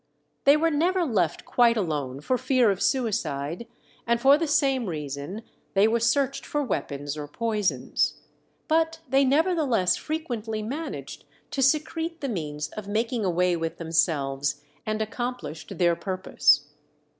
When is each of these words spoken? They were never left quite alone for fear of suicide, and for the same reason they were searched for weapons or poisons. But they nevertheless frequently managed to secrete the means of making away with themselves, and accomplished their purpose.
They 0.45 0.57
were 0.57 0.71
never 0.71 1.05
left 1.05 1.45
quite 1.45 1.77
alone 1.77 2.21
for 2.21 2.35
fear 2.35 2.71
of 2.71 2.81
suicide, 2.81 3.67
and 4.07 4.19
for 4.19 4.35
the 4.35 4.47
same 4.47 4.87
reason 4.87 5.43
they 5.75 5.87
were 5.87 5.99
searched 5.99 6.43
for 6.43 6.63
weapons 6.63 7.15
or 7.15 7.27
poisons. 7.27 8.15
But 8.67 9.01
they 9.07 9.23
nevertheless 9.23 9.97
frequently 9.97 10.63
managed 10.63 11.25
to 11.51 11.61
secrete 11.61 12.19
the 12.19 12.29
means 12.29 12.69
of 12.69 12.87
making 12.87 13.23
away 13.23 13.55
with 13.55 13.77
themselves, 13.77 14.61
and 14.87 15.03
accomplished 15.03 15.77
their 15.77 15.95
purpose. 15.95 16.67